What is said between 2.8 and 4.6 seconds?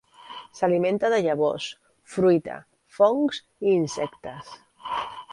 fongs i insectes.